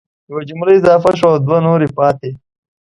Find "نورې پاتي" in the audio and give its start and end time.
1.65-2.31